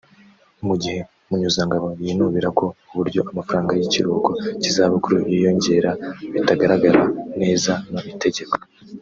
[0.67, 0.99] Mugihe
[1.29, 4.31] Munyuzangabo yinubira ko uburyo amafaranga y’ikiruhuko
[4.61, 5.91] cy’izabukuru yiyongera
[6.33, 7.01] bitagaragara
[7.41, 8.55] neza mu Itegeko